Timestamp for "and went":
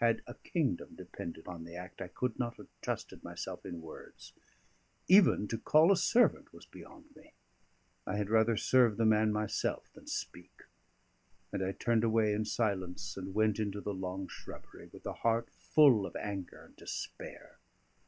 13.16-13.60